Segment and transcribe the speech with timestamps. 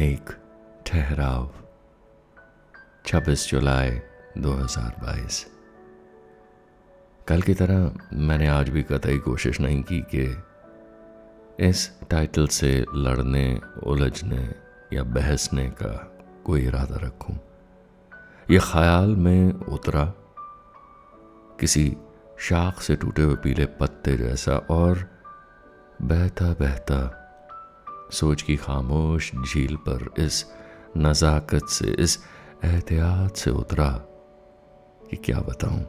[0.00, 0.30] एक
[0.86, 1.50] ठहराव
[3.06, 3.90] 26 जुलाई
[4.38, 5.46] 2022
[7.28, 10.42] कल की तरह मैंने आज भी कतई कोशिश नहीं की कि
[11.68, 14.54] इस टाइटल से लड़ने, उलझने
[14.92, 16.12] या बहसने का
[16.44, 17.38] कोई इरादा रखूँ।
[18.50, 20.04] ये ख्याल में उतरा,
[21.60, 21.96] किसी
[22.38, 25.10] शाख से टूटे हुए पीले पत्ते जैसा और
[26.02, 27.19] बहता बहता
[28.12, 30.44] सोच की खामोश झील पर इस
[30.96, 32.18] नज़ाकत से, इस
[32.64, 33.90] एहतियात से उतरा
[35.10, 35.80] कि क्या बताऊँ।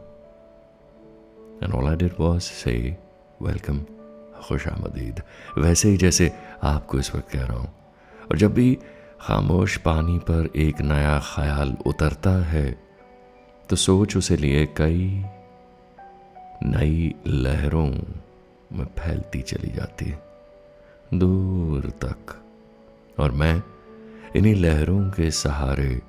[1.64, 2.98] And all I did was say
[3.42, 3.80] welcome
[4.44, 5.22] खुश आमदीद.
[5.58, 6.32] वैसे ही जैसे
[6.64, 7.74] आपको इस वक्त कह रहा हूँ।
[8.32, 8.78] और जब भी
[9.22, 12.70] खामोश पानी पर एक नया ख्याल उतरता है
[13.70, 15.24] तो सोच उसे लिए कई
[16.64, 17.88] नई लहरों
[18.72, 20.30] में फैलती चली जाती है।
[21.12, 22.36] दूर तक।
[23.20, 23.62] और मैं
[24.35, 26.02] इन्हीं लहरों के सहारे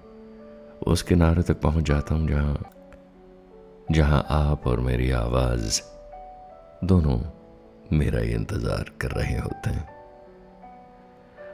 [0.86, 2.58] उस किनारे तक पहुँच जाता हूँ जहाँ
[3.90, 5.80] जहाँ आप और मेरी आवाज़
[6.86, 7.18] दोनों
[7.92, 9.88] मेरा ही इंतज़ार कर रहे होते हैं।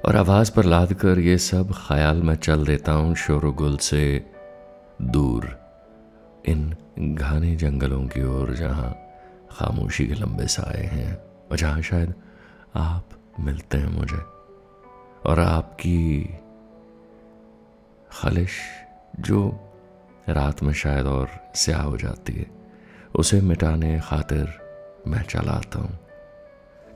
[0.04, 4.04] और आवाज़ पर लाद कर ये सब ख्याल में चल देता हूँ शोरगुल से
[5.02, 5.48] दूर
[6.48, 8.90] इन घने जंगलों की ओर जहाँ
[9.50, 11.14] खामोशी के लंबे साए हैं
[11.50, 12.14] और जहाँ शायद
[12.76, 14.18] आप मिलते हैं मुझे।
[15.30, 16.30] और आपकी
[18.12, 18.50] खलिश
[19.20, 19.60] जो
[20.28, 22.46] रात में शायद और स्याह हो जाती है,
[23.16, 24.48] उसे मिटाने खातिर
[25.06, 25.98] मैं चला आता हूँ।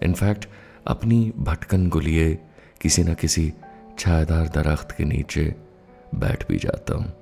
[0.03, 0.49] इनफैक्ट,
[0.87, 2.39] अपनी भटकन को लिए
[2.81, 3.53] किसी न किसी
[3.99, 5.57] छायादार दरख्त के नीचे
[6.15, 7.13] बैठ भी जाता हूँ।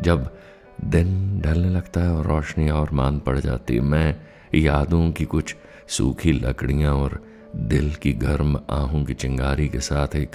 [0.00, 0.36] जब
[0.84, 4.16] दिन ढलने लगता है और रोशनी और मान पड़ जाती है, मैं
[4.54, 5.56] यादों की कुछ
[5.88, 10.34] सूखी लकड़ियाँ और दिल की गर्म आहों की चिंगारी के साथ एक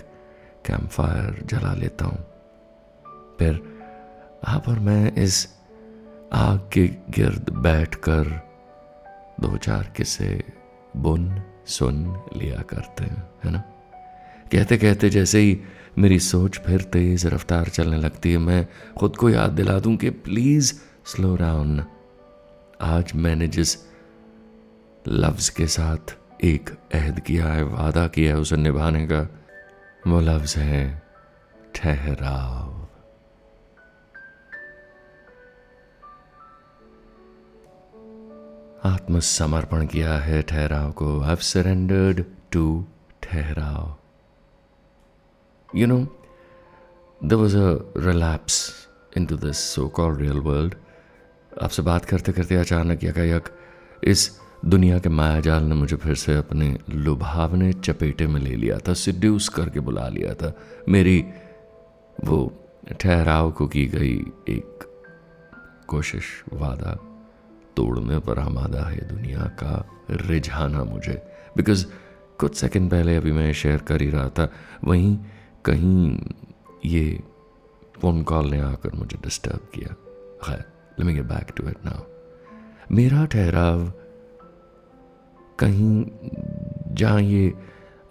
[0.65, 2.25] कैंप फायर जला लेता हूँ।
[3.39, 3.61] फिर
[4.47, 5.55] आप और मैं इस
[6.33, 8.41] आग के गिर्द बैठकर
[9.39, 10.43] दो चार किस्से
[10.97, 13.59] बुन, सुन लिया करते हैं, है ना?
[14.51, 15.61] कहते कहते जैसे ही
[15.97, 18.67] मेरी सोच फिर तेज रफ्तार चलने लगती है, मैं
[18.97, 20.73] खुद को याद दिला दूँ कि प्लीज़
[21.05, 21.85] स्लो डाउन
[22.81, 23.77] आज मैंने जिस
[25.07, 29.21] लफ्ज के साथ एक अहद किया है, वादा किया है उसे निभाने का।
[30.07, 31.01] वो लफ्ज है,
[31.75, 32.87] ठहराव।
[38.85, 42.85] आत्मसमर्पण किया है ठहराव को। हैव सरेंडर्ड टू
[43.23, 43.95] ठहराव।
[45.75, 45.99] You know
[47.23, 48.87] there was a relapse
[49.25, 50.75] into this so called real world
[51.63, 53.43] आपसे बात करते करते अचानक यकायक
[54.03, 58.93] इस दुनिया के मायाजाल ने मुझे फिर से अपने लुभावने चपेटे में ले लिया था
[58.93, 60.51] सिड्यूस करके बुला लिया था।
[60.89, 61.25] मेरी
[62.25, 62.37] वो
[62.99, 64.15] ठहराव को की गई
[64.49, 64.83] एक
[65.87, 66.93] कोशिश, वादा
[67.77, 69.73] तोड़ने पर आमादा है दुनिया का
[70.11, 71.21] रिझाना मुझे।
[71.57, 71.85] बिकॉज़
[72.39, 74.51] कुछ सेकंड पहले अभी मैं शेयर कर ही रहा था,
[74.83, 75.17] वहीं
[75.65, 76.19] कहीं
[76.85, 77.23] ये
[78.01, 79.93] फ़ोन कॉल ने आकर मुझे डिस्टर्ब किया।
[80.43, 82.03] खैर let me get back to it now
[82.91, 83.91] मेरा ठहराव
[85.59, 86.05] कहीं
[86.95, 87.53] जहाँ ये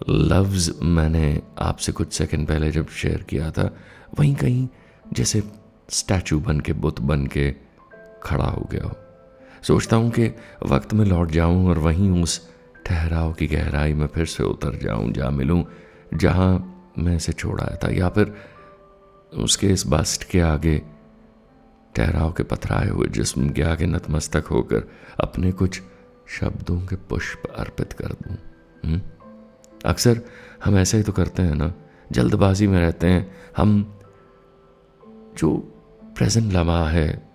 [0.09, 3.69] लफ्ज़ मैंने आपसे कुछ सेकंड पहले जब शेयर किया था,
[4.19, 4.67] वहीं कहीं
[5.13, 5.43] जैसे
[5.89, 7.51] स्टैचू बन के, बुत बन के
[8.23, 8.95] खड़ा हो गया हो।
[9.63, 10.31] सोचता हूँ कि
[10.65, 12.39] वक्त में लौट जाऊँ और वहीं उस
[12.85, 15.63] ठहराव की गहराई में फिर से उतर जाऊँ जा मिलूँ,
[16.13, 18.33] जहाँ मैं इसे छोड़ाया था, या फिर
[19.33, 20.81] उसके इस बस्ट के आगे
[21.95, 24.89] ठहराव के पथराए हुए जिस्म के आगे नतमस्तक होकर
[25.19, 25.81] अपने कुछ
[26.29, 28.37] शब्दों के पुष्प अर्पित कर दूँ
[28.85, 29.01] हम्म?
[29.85, 30.21] अक्सर
[30.65, 31.73] हम ऐसा ही तो करते हैं ना,
[32.11, 33.99] जल्दबाजी में रहते हैं, हम
[35.37, 35.55] जो
[36.17, 37.29] प्रेजेंट लम्हा है,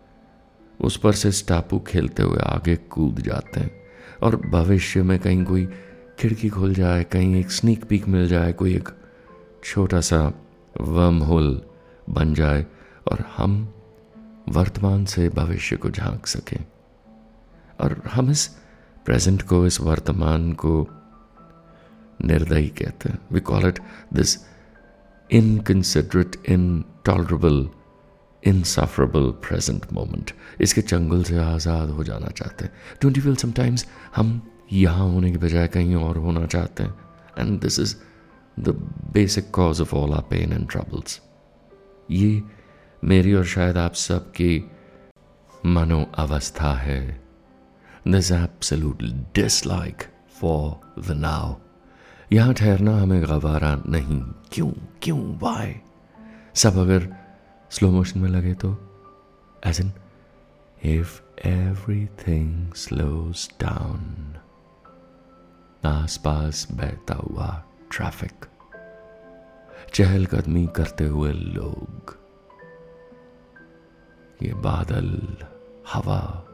[0.81, 3.71] उस पर से स्टापू खेलते हुए आगे कूद जाते हैं,
[4.23, 5.69] और भविष्य में कहीं कोई
[6.19, 8.89] खिड़की खुल जाए, कहीं एक स्नीक पीक मिल जाए, कोई एक
[9.65, 10.33] छोटा सा
[10.81, 11.63] वर्म होल
[12.11, 12.67] बन जाए,
[13.13, 13.75] और हम
[14.49, 16.65] वर्तमान से भविष्य को झाँक सकें,
[17.81, 18.60] और हम इस
[19.11, 20.87] प्रेजेंट को, इस वर्तमान को
[22.25, 23.79] निर्दयी कहते हैं। We call it
[24.15, 24.37] this
[25.31, 27.69] inconsiderate intolerable
[28.43, 30.31] insufferable present moment
[30.61, 32.73] इसके चंगुल से आज़ाद हो जाना चाहते हैं।
[33.03, 33.87] डोंट यू फील समटाइम्स
[34.17, 34.41] हम
[34.73, 36.95] यहाँ होने के बजाय कहीं और होना चाहते हैं?
[37.39, 37.95] And this is
[38.57, 38.75] the
[39.13, 41.21] basic cause of all our pain and troubles
[42.11, 42.43] ये
[43.03, 44.65] मेरी और शायद आप सबकी
[45.67, 47.30] मनो अवस्था है।
[48.07, 49.03] This absolute
[49.33, 50.05] dislike
[50.41, 51.55] for the now.
[52.33, 54.71] यहाँ ठहरना हमें गवारा नहीं। क्यों?
[55.03, 55.39] क्यों?
[55.39, 55.77] वाई
[56.55, 57.17] सब अगर
[57.71, 58.77] स्लो मोशन में लगे तो?
[59.67, 59.93] As in
[60.85, 64.37] if everything slows down
[65.85, 68.47] आसपास बहता हुआ ट्रैफ़िक
[69.95, 72.19] चहलकदमी करते हुए लोग,
[74.43, 75.37] ये बादल,
[75.93, 76.47] हवा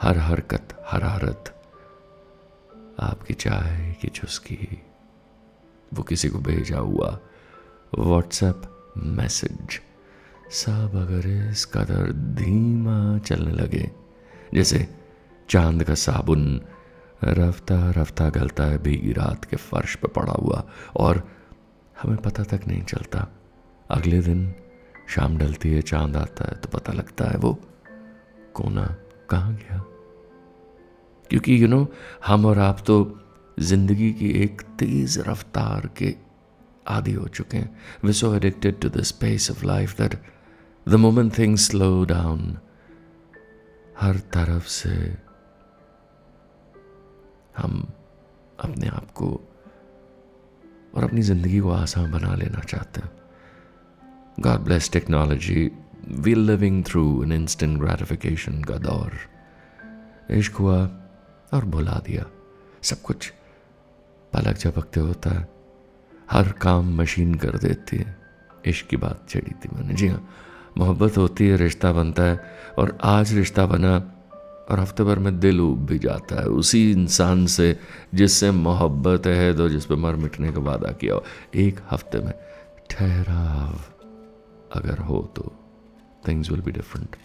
[0.00, 1.52] हर हरकत हरारत
[3.00, 4.82] आपकी चाय की चुस्की,
[5.94, 7.18] वो किसी को भेजा हुआ
[7.98, 8.62] व्हाट्सएप
[8.96, 9.80] मैसेज
[10.54, 13.90] सब अगर इस कदर धीमा चलने लगे,
[14.54, 14.86] जैसे
[15.48, 16.60] चाँद का साबुन
[17.24, 20.62] रफ्ता रफ्ता गलता है भीगी रात के फर्श पे पड़ा हुआ
[20.96, 21.22] और
[22.02, 23.26] हमें पता तक नहीं चलता।
[23.90, 24.54] अगले दिन
[25.08, 27.58] शाम ढलती है, चाँद आता है तो पता लगता है वो
[28.54, 28.94] कोना
[29.30, 29.78] कहाँ गया?
[31.30, 31.94] क्योंकि यू you नो know,
[32.26, 33.18] हम और आप तो
[33.60, 36.14] ज़िंदगी की एक तेज रफ्तार के
[36.88, 40.20] आदि हो चुके हैं। We so addicted to the space of life that
[40.88, 42.58] the moment things slow down
[44.00, 45.16] हर तरफ़ से
[47.56, 47.88] हम
[48.60, 49.28] अपने आप को
[50.94, 53.10] और अपनी ज़िंदगी को आसान बना लेना चाहते हैं।
[54.40, 55.70] God bless technology
[56.06, 59.12] we living through an instant gratification का दौर
[60.30, 60.78] इश्क हुआ
[61.54, 62.24] और भुला दिया
[62.82, 63.32] सब कुछ
[64.32, 65.46] पलक झपकते होता है
[66.30, 68.16] हर काम मशीन कर देती है
[68.66, 70.26] इश्क की बात छेड़ी थी मैंने जी हाँ
[70.78, 72.38] मोहब्बत होती है रिश्ता बनता है
[72.78, 73.96] और आज रिश्ता बना
[74.70, 77.76] और हफ़्ते भर में दिल उब भी जाता है उसी इंसान से
[78.14, 81.24] जिससे मोहब्बत है तो जिस पर मर मिटने का वादा किया हो
[81.54, 82.32] एक हफ़्ते में
[82.90, 83.78] ठहराव
[84.72, 85.52] अगर हो तो
[86.28, 87.16] थिंग्स विल बी डिफरेंट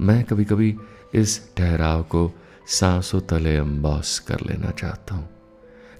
[0.00, 0.76] मैं कभी कभी
[1.14, 2.32] इस ठहराव को
[2.66, 5.28] सांसों तले अम्बॉस कर लेना चाहता हूँ,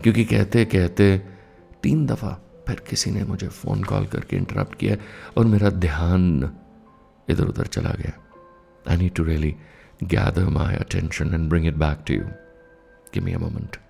[0.03, 1.19] क्योंकि कहते कहते
[1.82, 4.97] तीन दफ़ा फिर किसी ने मुझे फ़ोन कॉल करके इंटरप्ट किया
[5.37, 6.50] और मेरा ध्यान
[7.31, 8.21] इधर उधर चला गया
[8.87, 9.56] I need to really
[10.09, 12.26] gather my attention and bring it back to you.
[13.12, 13.84] Give me a moment.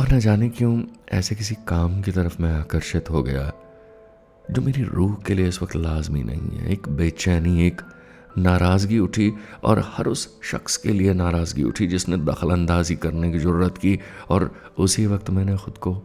[0.00, 0.82] और न जाने क्यों
[1.12, 3.52] ऐसे किसी काम की तरफ़ मैं आकर्षित हो गया
[4.50, 7.82] जो मेरी रूह के लिए इस वक्त लाजमी नहीं है। एक बेचैनी एक
[8.38, 9.32] नाराज़गी उठी
[9.64, 14.00] और हर उस शख्स के लिए नाराज़गी उठी जिसने दखल अंदाजी करने की ज़रूरत की
[14.28, 16.02] और उसी वक्त मैंने खुद को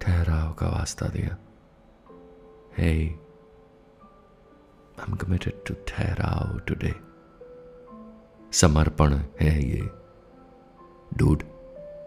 [0.00, 1.36] ठहराव का वास्ता दिया।
[2.80, 3.08] Hey,
[5.04, 6.94] I'm कमिटेड टू ठहराव today.
[8.52, 9.90] समर्पण है ये।
[11.14, 11.42] Dude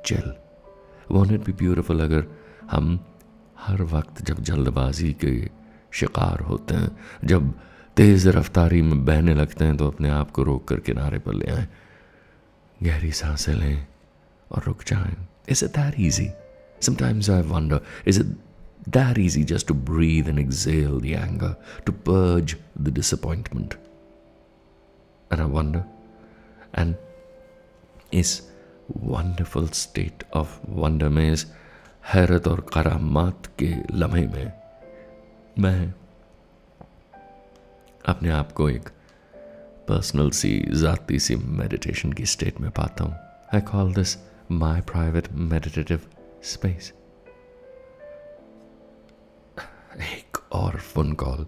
[0.06, 0.45] chill
[1.12, 2.26] won't be beautiful अगर
[2.72, 3.00] हम
[3.66, 5.34] हर वक्त जब जल्दबाजी के
[6.00, 6.90] शिकार होते हैं
[7.26, 7.54] जब
[7.98, 11.52] तेज़ रफ्तारी में बहने लगते हैं तो अपने आप को रोक कर किनारे पर ले
[11.52, 11.68] आए
[12.84, 13.86] गहरी साँसें लें
[14.52, 15.16] और रुक जाएँ
[15.50, 16.30] is it that easy
[16.86, 18.36] sometimes I wonder is it
[18.88, 23.78] that easy just to breathe and exhale the anger, to purge the disappointment.
[25.32, 25.86] And I wonder,
[26.74, 26.96] and
[28.12, 28.44] is
[28.92, 31.46] wonderful state of wonder में इस
[32.14, 34.52] हैरत और करामात के लम्हे में
[35.60, 35.94] मैं
[38.06, 38.90] अपने आप को एक
[39.88, 43.14] पर्सनल सी, ज़ाती सी मेडिटेशन की स्टेट में पाता हूँ।
[43.54, 44.18] I call this
[44.52, 46.02] my private meditative
[46.44, 46.94] space
[50.02, 51.46] एक और फ़ोन कॉल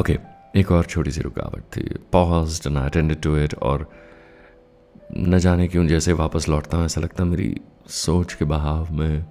[0.00, 0.18] ओके
[0.56, 3.90] एक और छोटी सी रुकावट थी। Pause and attended to it और
[5.10, 7.54] न जाने क्यों जैसे वापस लौटता हूँ, ऐसा लगता है मेरी
[7.88, 9.24] सोच के बहाव में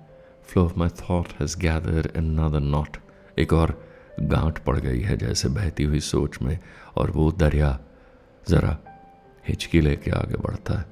[0.50, 2.98] flow of my thought has gather another knot
[3.40, 3.74] एक और
[4.22, 6.58] गांठ पड़ गई है जैसे बहती हुई सोच में,
[6.98, 7.78] और वो दरिया
[8.48, 8.78] ज़रा
[9.46, 10.86] हिचकी लेके आगे बढ़ता है।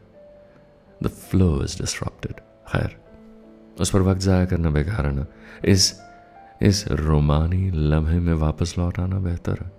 [1.03, 2.39] द फ्लो इज़ डिस्ट्रप्टेड
[2.69, 2.95] खैर,
[3.79, 5.25] उस पर वक्त ज़ाया करना बेकार है ना।
[5.65, 5.93] इस
[6.61, 9.71] इस रोमानी लम्हे में वापस लौट आना बेहतर है।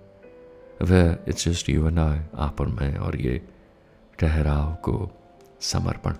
[0.81, 3.41] वह it's just you and I आप और मैं, और ये
[4.19, 4.95] ठहराव को
[5.61, 6.13] समर्पण।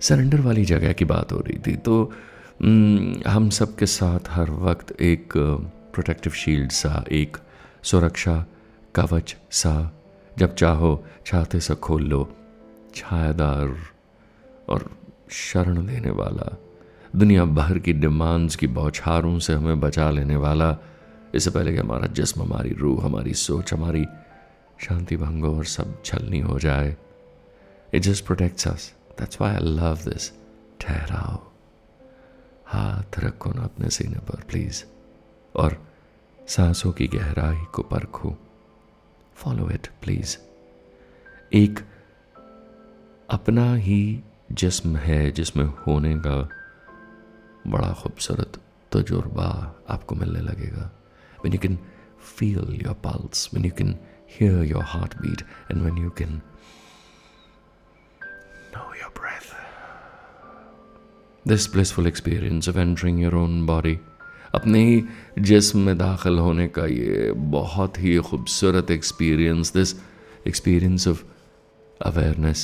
[0.00, 2.02] सरेंडर वाली जगह की बात हो रही थी तो
[3.28, 5.32] हम सब के साथ हर वक्त एक
[5.94, 7.36] प्रोटेक्टिव शील्ड सा, एक
[7.82, 8.44] सुरक्षा
[8.94, 9.92] कवच सा,
[10.32, 12.28] जब चाहो छाते से खोल लो,
[12.94, 13.74] छायादार
[14.68, 14.90] और
[15.30, 16.56] शरण देने वाला,
[17.14, 20.76] दुनिया भर की डिमांड्स की बौछारों से हमें बचा लेने वाला,
[21.34, 24.04] इससे पहले कि हमारा जिस्म, हमारी रूह, हमारी सोच, हमारी
[24.80, 26.96] शांति भंग और सब छलनी हो जाए।
[27.94, 30.32] It just protects us that's why I love this
[30.80, 31.52] ठहराओ।
[32.66, 34.84] हाथ रखो ना अपने सीने पर प्लीज़
[35.56, 35.86] और
[36.48, 38.36] सांसों की गहराई को परखो।
[39.34, 40.36] फॉलो इट प्लीज़
[41.52, 41.78] एक
[43.30, 46.48] अपना ही जिस्म है, जिसमें होने का
[47.66, 48.60] बड़ा खूबसूरत
[48.92, 50.90] तजुर्बा आपको मिलने लगेगा।
[51.44, 51.76] When you can
[52.38, 53.94] feel your pulse, when you can
[54.28, 56.42] hear your heartbeat and when you can
[58.72, 59.54] know your breath
[61.46, 63.98] this blissful experience of entering your own body
[64.54, 65.02] अपने ही
[65.38, 69.94] जिस्म में दाखिल होने का ये बहुत ही खूबसूरत experience this
[70.46, 71.22] experience of
[72.06, 72.62] awareness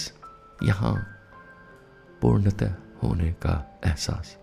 [0.62, 0.94] यहाँ
[2.22, 3.54] पूर्णतः होने का
[3.86, 4.36] एहसास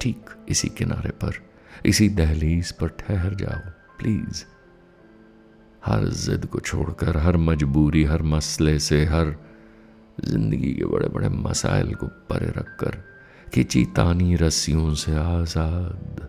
[0.00, 1.40] ठीक इसी किनारे पर
[1.86, 4.44] इसी दहलीज पर ठहर जाओ प्लीज़
[5.82, 9.36] हर जिद को छोड़कर, हर मजबूरी, हर मसले से, हर
[10.20, 13.02] ज़िंदगी के बड़े बड़े मसाइल को परे रखकर
[13.54, 16.28] खिंची तानी रस्सियों से आज़ाद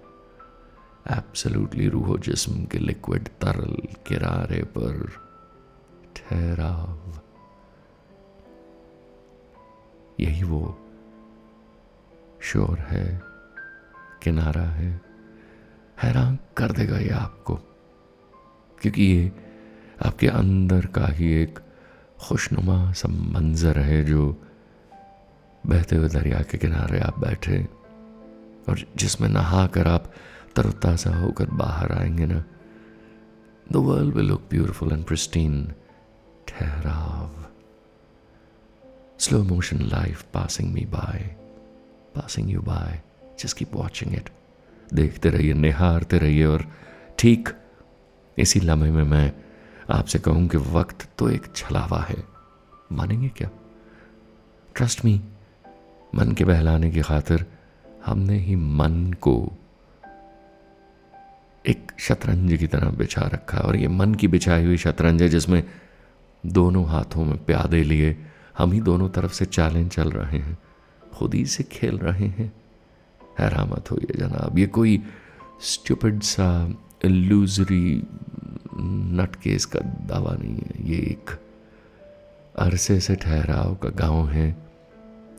[1.12, 3.76] एब्सोल्युटली रूहो जिस्म के लिक्विड तरल
[4.08, 5.10] किनारे पर
[6.16, 7.22] ठहराव।
[10.20, 10.62] यही वो
[12.42, 13.06] शोर है,
[14.24, 14.90] किनारा है,
[16.04, 17.60] हैरान कर देगा ये आपको।
[18.84, 19.32] क्योंकि ये
[20.06, 21.60] आपके अंदर का ही एक
[22.20, 24.42] खुशनुमा सा मंजर है जो
[25.68, 27.64] बहते हुए दरिया के किनारे आप बैठे
[28.70, 30.12] और जिसमें नहा कर आप
[30.56, 32.44] तरोताज़ा होकर बाहर आएँगे ना
[33.72, 35.74] the world will look beautiful and pristine
[36.48, 37.46] ठहराव।
[39.20, 41.36] Slow motion life passing me by
[42.16, 43.02] passing you by
[43.40, 44.30] just keep watching it
[44.94, 46.72] देखते रहिए, निहारते रहिए और
[47.20, 47.50] ठीक
[48.38, 49.34] इसी लम्हे में मैं
[49.90, 52.24] आपसे कहूँ कि वक्त तो एक छलावा है।
[52.92, 53.50] मानेंगे क्या?
[54.76, 55.22] ट्रस्ट मी
[56.16, 57.46] मन के बहलाने की खातिर
[58.06, 59.52] हमने ही मन को
[61.68, 65.64] एक शतरंज की तरह बिछा रखा और ये मन की बिछाई हुई शतरंज है जिसमें
[66.46, 68.26] दोनों हाथों में प्यादे लिए
[68.58, 70.58] हम ही दोनों तरफ़ से चालें चल रहे हैं।
[71.14, 72.54] खुद ही से खेल रहे हैं।
[73.40, 75.04] हैरान मत होइए जनाब। ये कोई
[75.62, 76.74] स्टूपिड सा
[77.06, 78.04] लूजरी
[78.76, 81.30] नट केस का दावा नहीं है। ये एक
[82.56, 84.56] अरसे से ठहराव का गाँव है,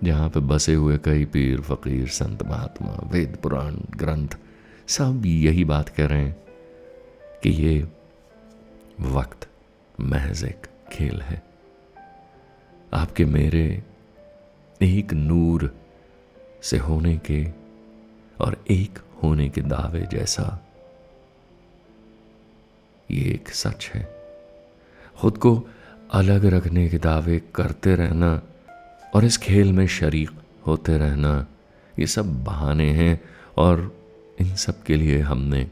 [0.04, 4.36] जहाँ पे बसे हुए कई पीर, फकीर, संत महात्मा, वेद पुराण, ग्रंथ
[4.88, 6.36] सब यही बात कह रहे हैं
[7.42, 7.88] कि ये
[9.00, 9.48] वक्त
[10.00, 11.42] महज एक खेल है।
[12.94, 13.82] आपके मेरे
[14.80, 15.74] एक नूर
[16.62, 17.44] से होने के
[18.38, 20.63] और एक होने के दावे जैसा
[23.10, 24.08] ये एक सच है।
[25.20, 25.68] खुद को
[26.12, 28.42] अलग रखने के दावे करते रहना
[29.14, 30.30] और इस खेल में शरीक
[30.66, 31.46] होते रहना,
[31.98, 33.20] ये सब बहाने हैं
[33.56, 33.92] और
[34.40, 35.66] इन सब के लिए हमने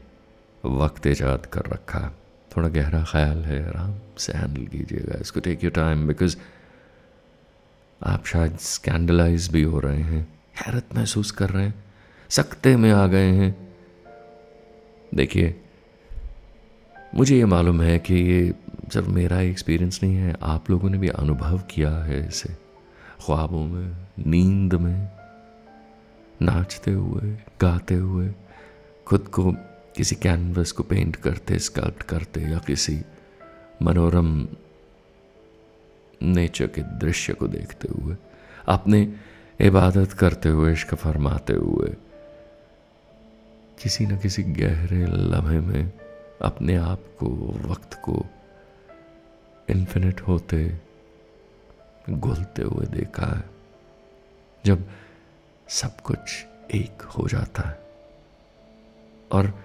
[0.65, 2.13] वक्त ईजाद कर रखा।
[2.57, 6.37] थोड़ा गहरा ख्याल है, आराम से हैंडल कीजिएगा। इसको टेक यू टाइम बिकॉज़
[8.01, 11.83] आप शायद स्कैंडलाइज भी हो रहे हैं, हैरत महसूस कर रहे हैं
[12.29, 13.55] सकते में आ गए हैं।
[15.15, 15.62] देखिए
[17.15, 18.53] मुझे ये मालूम है कि ये
[18.93, 22.49] सिर्फ़ मेरा एक्सपीरियंस नहीं है, आप लोगों ने भी अनुभव किया है इसे।
[23.25, 25.09] ख्वाबों में, नींद में,
[26.41, 28.33] नाचते हुए, गाते हुए,
[29.07, 29.51] खुद को
[29.95, 33.01] किसी कैनवस को पेंट करते स्कल्प्ट करते, या किसी
[33.81, 34.47] मनोरम
[36.21, 38.15] नेचर के दृश्य को देखते हुए,
[38.67, 39.13] अपने
[39.61, 41.95] इबादत करते हुए, इश्क फरमाते हुए,
[43.83, 45.91] किसी न किसी गहरे लम्हे में
[46.43, 47.27] अपने आप को,
[47.65, 48.25] वक्त को
[49.69, 50.77] इन्फिनिट होते,
[52.09, 53.49] घुलते हुए देखा है।
[54.65, 54.89] जब
[55.69, 56.45] सब कुछ
[56.75, 57.79] एक हो जाता है
[59.31, 59.63] और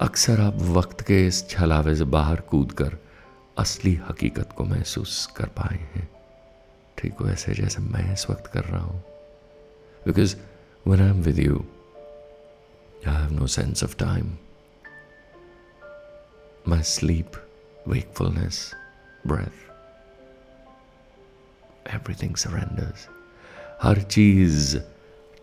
[0.00, 2.96] अक्सर आप वक्त के इस छलावे से बाहर कूद कर
[3.58, 6.10] असली हकीकत को महसूस कर पाए हैं।
[6.98, 9.02] ठीक वैसे जैसे मैं इस वक्त कर रहा हूँ।
[10.06, 10.36] Because
[10.86, 11.64] when I am with you
[13.06, 14.26] I have no sense of time.
[16.68, 17.36] My sleep,
[17.88, 18.56] wakefulness,
[19.26, 19.60] breath,
[21.94, 23.08] everything surrenders.
[23.82, 24.78] हर चीज़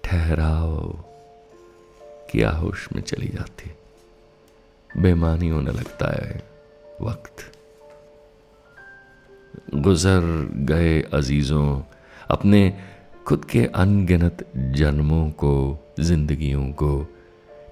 [0.03, 0.87] ठहराव
[2.31, 3.71] की आहोश में चली जाती.
[5.01, 6.43] बेमानी होने लगता है
[7.01, 7.51] वक्त.
[9.73, 11.81] गुजर गए अजीज़ों
[12.29, 12.79] अपने
[13.27, 17.07] खुद के अनगिनत जन्मों को जिंदगियों को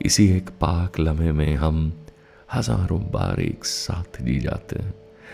[0.02, 1.98] इसी एक पाक लम्हे में हम
[2.54, 4.94] हज़ारों बार एक साथ जी जाते हैं।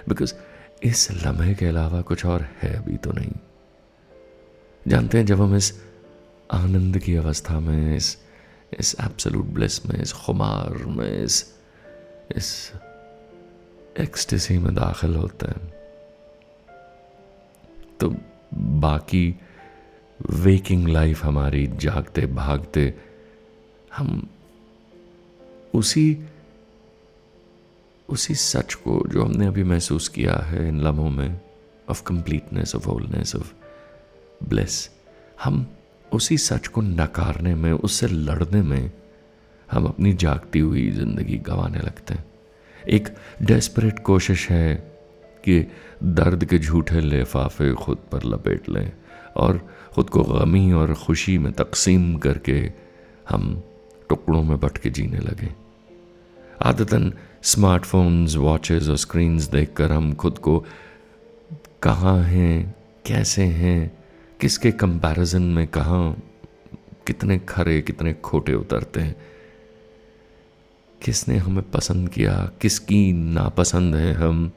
[0.09, 0.33] बिकॉज़
[0.83, 3.31] इस लम्हे के अलावा कुछ और है भी तो नहीं।
[4.81, 5.74] जानते हैं जब हम इस
[6.53, 8.17] आनंद की अवस्था में, इस
[8.79, 11.45] इस एब्सोल्यूट ब्लिस में, इस खुमार में, इस
[12.36, 12.71] इस
[14.00, 15.74] एक्सटेसी में दाखिल होते हैं
[18.00, 18.09] तो
[18.53, 19.36] बाकी
[20.19, 22.93] वेकिंग लाइफ हमारी जागते भागते
[23.95, 24.27] हम
[25.74, 26.12] उसी
[28.10, 31.40] उसी सच को जो हमने अभी महसूस किया है इन लम्हों में
[31.90, 33.52] of completeness of wholeness of
[34.42, 34.90] bliss
[35.44, 35.66] हम
[36.12, 38.92] उसी सच को नकारने में, उससे लड़ने में,
[39.70, 42.26] हम अपनी जागती हुई ज़िंदगी गंवाने लगते हैं।
[42.88, 43.08] एक
[43.44, 44.76] डेस्परेट कोशिश है
[45.44, 45.60] कि
[46.04, 48.92] दर्द के झूठे लिफाफे खुद पर लपेट लें
[49.38, 49.58] और
[49.96, 52.60] ख़ुद को गमी और खुशी में तकसीम करके
[53.30, 53.62] हम
[54.10, 55.54] टुकड़ों में बट के जीने लगे।
[56.62, 60.66] आदतन स्मार्टफोन्स वॉचेस और स्क्रीन्स देखकर हम खुद को
[61.84, 63.98] कहाँ हैं, कैसे हैं,
[64.42, 66.22] किसके कंपैरिजन में कहाँ,
[67.08, 69.16] कितने खरे, कितने खोटे उतरते हैं,
[71.06, 74.52] किसने हमें पसंद किया, किसकी नापसंद है हम,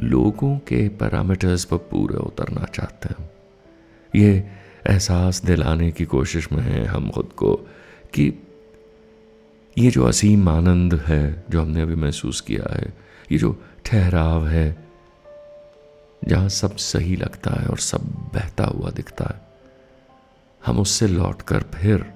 [0.00, 3.30] लोगों के पैरामीटर्स पर पूरे उतरना चाहते हैं।
[4.16, 4.50] ये
[4.86, 7.54] एहसास दिलाने की कोशिश में है हम खुद को
[8.14, 8.41] कि
[9.78, 12.92] ये जो असीम आनंद है जो हमने अभी महसूस किया है,
[13.32, 14.88] ये जो ठहराव है,
[16.24, 19.40] जहाँ सब सही लगता है और सब बहता हुआ दिखता है,
[20.66, 22.14] हम उससे लौटकर फिर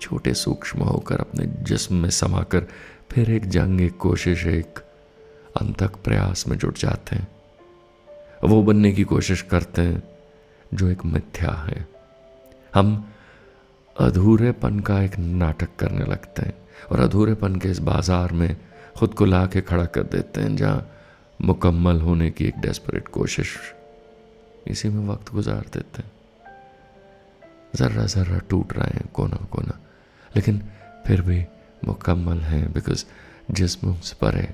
[0.00, 2.66] छोटे सूक्ष्म होकर, अपने जिस्म में समाकर
[3.10, 4.78] फिर एक जंग, एक कोशिश, एक
[5.60, 7.28] अंतक प्रयास में जुट जाते हैं।
[8.44, 10.02] वो बनने की कोशिश करते हैं,
[10.74, 11.88] जो एक मिथ्या है।
[12.74, 13.10] हम
[14.00, 18.56] अधूरेपन का एक नाटक करने लगते हैं। और अधूरेपन के इस बाज़ार में
[18.96, 20.88] खुद को ला के खड़ा कर देते हैं, जहाँ
[21.42, 23.56] मुकम्मल होने की एक डेस्परेट कोशिश
[24.66, 26.12] इसी में वक्त गुजार देते हैं।
[27.76, 29.78] ज़र्रा ज़र्रा टूट रहे हैं, कोना कोना।
[30.36, 30.62] लेकिन
[31.06, 31.44] फिर भी
[31.84, 33.04] मुकम्मल हैं बिकॉज़
[33.50, 34.48] जिसम से परे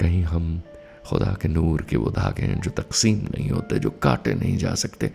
[0.00, 0.62] कहीं हम
[1.06, 4.74] खुदा के नूर के वो धागे हैं, जो तकसीम नहीं होते, जो काटे नहीं जा
[4.74, 5.10] सकते।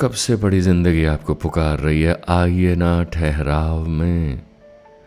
[0.00, 2.22] कब से बड़ी ज़िंदगी आपको पुकार रही है?
[2.28, 4.47] आइए ना ठहराव में।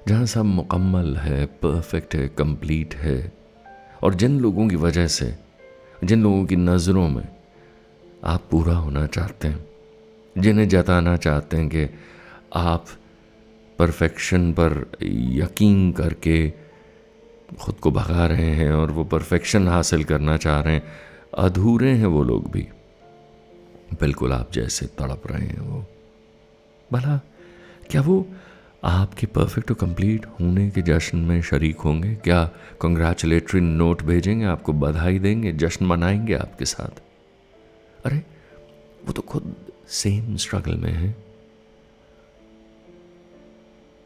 [0.07, 3.31] जहाँ सब मुकम्मल है परफेक्ट है कंप्लीट है,
[4.03, 5.35] और जिन लोगों की वजह से,
[6.03, 7.27] जिन लोगों की नज़रों में
[8.23, 9.65] आप पूरा होना चाहते हैं,
[10.37, 11.87] जिन्हें जताना चाहते हैं कि
[12.55, 12.85] आप
[13.79, 16.53] परफेक्शन पर यकीन करके
[17.59, 20.83] खुद को भगा रहे हैं और वो परफेक्शन हासिल करना चाह रहे हैं,
[21.37, 22.67] अधूरे हैं वो लोग भी।
[23.99, 25.85] बिल्कुल आप जैसे तड़प रहे हैं वो।
[26.93, 27.19] भला,
[27.89, 28.25] क्या वो
[28.83, 34.73] आपके परफेक्ट और कंप्लीट होने के जश्न में शरीक होंगे। क्या कंग्रेचुलेटरी नोट भेजेंगे, आपको
[34.73, 37.01] बधाई देंगे, जश्न मनाएँगे आपके साथ?
[38.05, 38.17] अरे,
[39.05, 39.55] वो तो खुद
[39.87, 41.15] सेम स्ट्रगल में है।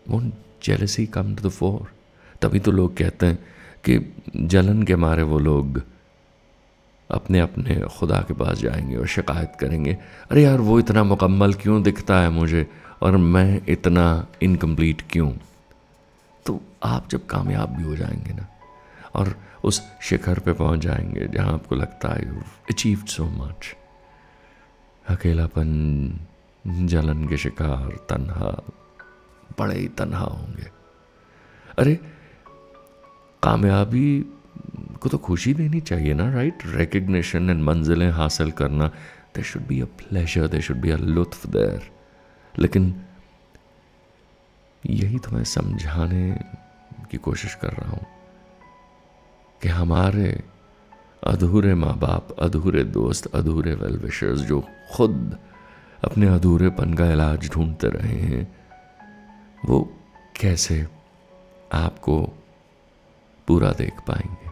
[0.09, 0.31] वो
[0.63, 1.93] jealousy come to the fore
[2.41, 3.35] तभी तो लोग कहते हैं
[3.89, 5.81] कि जलन के मारे वो लोग
[7.11, 9.97] अपने अपने खुदा के पास जाएँगे और शिकायत करेंगे।
[10.31, 12.67] अरे यार, वो इतना मुकम्मल क्यों दिखता है मुझे?
[13.01, 15.33] और मैं इतना इनकम्प्लीट क्यों?
[16.45, 18.47] तो आप जब कामयाब भी हो जाएँगे ना,
[19.15, 23.75] और उस शिखर पे पहुँच जाएँगे जहाँ आपको लगता है यू अचीव्ड सो मच
[25.07, 26.19] अकेलापन,
[26.67, 28.63] जलन के शिकार, तन्हा,
[29.59, 30.69] बड़े ही तन्हा होंगे।
[31.79, 31.95] अरे,
[33.43, 34.25] कामयाबी
[35.01, 38.87] को तो खुशी देनी चाहिए ना राइट रिकग्निशन एंड मंजिलें हासिल करना
[39.35, 41.94] they should be a pleasure they should be a लुत्फ देर
[42.59, 43.05] लेकिन
[44.85, 46.39] यही तो मैं समझाने
[47.11, 48.05] की कोशिश कर रहा हूँ
[49.61, 50.43] कि हमारे
[51.23, 54.63] अधूरे माँ बाप अधूरे दोस्त, अधूरे वेल विशर्स जो
[54.93, 55.37] खुद
[56.03, 58.55] अपने अधूरेपन का इलाज ढूंढते रहे हैं,
[59.65, 59.93] वो
[60.41, 60.87] कैसे
[61.73, 62.33] आपको
[63.47, 64.44] पूरा देख पाएँगे?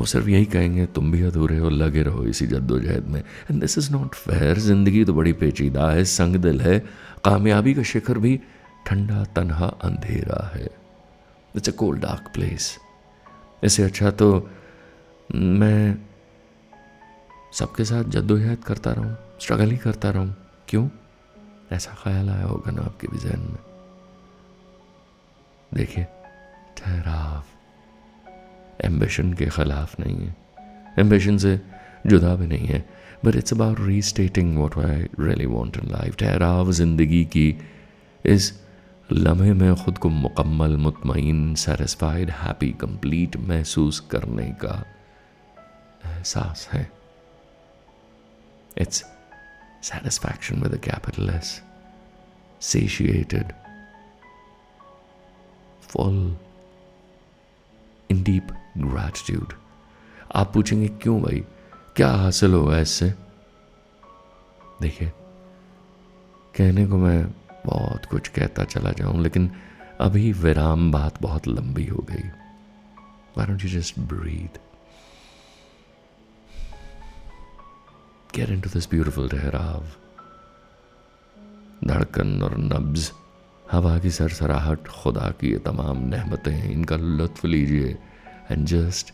[0.00, 3.20] वो सिर्फ़ यही कहेंगे, तुम भी अधूरे हो, लगे रहो इसी जद्दोजहद में.
[3.20, 6.78] And this is not fair ज़िंदगी तो बड़ी पेचीदा है, संग दिल है।
[7.24, 8.40] कामयाबी का शिखर भी
[8.86, 10.68] ठंडा तनहा अंधेरा है।
[11.54, 12.76] It's a cold dark place
[13.64, 14.30] इससे अच्छा तो
[15.34, 15.96] मैं
[17.52, 20.34] सबके साथ जद्दोजहद करता रहूँ स्ट्रगल ही करता रहूँ।
[20.68, 20.88] क्यों?
[21.72, 23.58] ऐसा ख्याल आया होगा ना आपके भी जहन में।
[25.74, 26.04] देखिए,
[26.78, 27.59] ठहराव।
[28.84, 30.36] एम्बिशन के ख़िलाफ़ नहीं है।
[30.98, 31.60] एम्बिशन से
[32.06, 32.84] जुदा भी नहीं है।
[33.24, 37.48] But it's about restating what I really want in life ठहराव ज़िंदगी की
[38.26, 38.52] इस
[39.12, 44.84] लम्हे में ख़ुद को मुकम्मल मुतमिन सेटिस्फाइड हैप्पी कंप्लीट महसूस करने का
[46.06, 46.90] एहसास है।
[48.78, 49.04] It's
[49.82, 51.62] satisfaction with a capital S,
[52.60, 53.54] satiated,
[55.80, 56.18] full
[58.10, 58.18] in
[58.80, 59.52] gratitude
[60.34, 61.44] आप पूछेंगे, क्यों भाई?
[61.96, 63.14] क्या हासिल होगा इससे?
[64.82, 65.12] देखिए,
[66.56, 67.34] कहने को मैं
[67.66, 69.50] बहुत कुछ कहता चला जाऊँ, लेकिन
[70.00, 72.30] अभी विराम बात बहुत लंबी हो गई।
[73.36, 74.56] Why don't you just breathe?
[78.34, 79.86] Get into this beautiful ठहराव
[81.84, 83.12] धड़कन और नब्ज,
[83.72, 87.98] हवा की सरसराहट, खुदा की ये तमाम नहमतें इनका लुत्फ लीजिए।
[88.50, 89.12] and just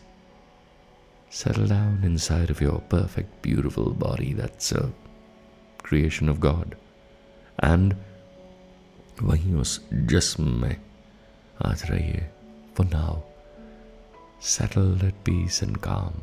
[1.31, 4.33] settle down inside of your perfect, beautiful body.
[4.33, 4.91] That's a
[5.79, 6.75] creation of God.
[7.59, 7.95] And
[9.21, 10.75] वहीं उस जिसम में
[11.65, 12.27] आज रहिए
[12.77, 13.21] for now
[14.47, 16.19] settle at peace and calm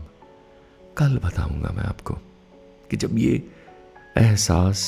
[0.98, 2.14] कल बताऊँगा मैं आपको
[2.90, 3.33] कि जब ये
[4.18, 4.85] एहसास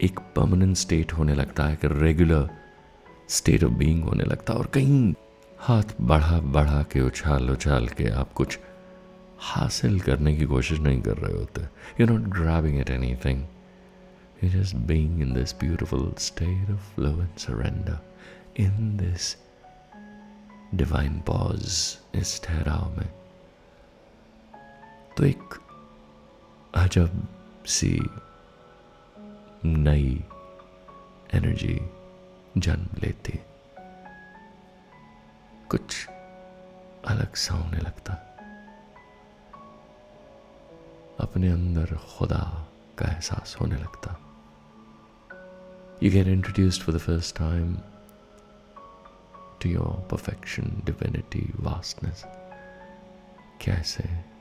[0.00, 2.48] एक परमानेंट स्टेट होने लगता है एक रेगुलर
[3.30, 5.14] स्टेट ऑफ़ बीइंग होने लगता है और कहीं
[5.64, 8.58] हाथ बढ़ा बढ़ा के, उछाल उछाल के आप कुछ
[9.40, 11.62] हासिल करने की कोशिश नहीं कर रहे होते।
[12.00, 13.46] You not grabbing at anything
[14.44, 17.98] you just being in this beautiful state of love and surrender
[18.56, 19.36] in this
[20.74, 21.62] divine pause
[22.14, 23.08] इस ठहराव में।
[25.16, 25.58] तो एक
[26.74, 27.26] अजब
[27.66, 28.06] सी
[29.64, 30.24] नई
[31.34, 31.80] एनर्जी
[32.58, 33.38] जन्म लेती।
[35.70, 36.08] कुछ
[37.08, 38.12] अलग सा होने लगता।
[41.20, 44.16] अपने अंदर खुदा का एहसास होने लगता।
[46.02, 47.76] You get introduced for the first time
[49.62, 52.24] to your perfection divinity vastness
[53.60, 54.34] कैसे?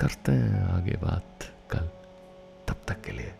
[0.00, 1.38] करते हैं आगे बात
[1.70, 1.86] कल,
[2.68, 3.34] तब तक के लिए।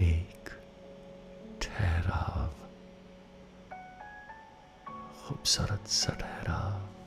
[0.00, 0.48] एक
[1.62, 2.67] ठहराव।
[5.28, 6.97] खूबसूरत सा ठहराव